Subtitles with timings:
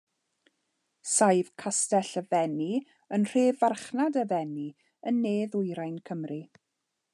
[1.15, 2.71] Saif Castell y Fenni
[3.17, 4.67] yn nhref farchnad y Fenni,
[5.11, 6.43] yn ne-ddwyrain Cymru.